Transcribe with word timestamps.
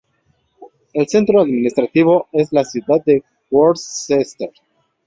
El 0.95 1.07
centro 1.07 1.41
administrativo 1.41 2.27
es 2.31 2.51
la 2.51 2.63
ciudad 2.65 3.03
de 3.05 3.23
Worcester. 3.51 4.51